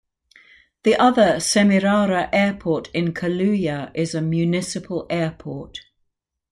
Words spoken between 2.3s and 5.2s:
Airport" in Caluya is a municipal